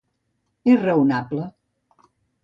És 0.71 0.79
raonable. 0.85 1.45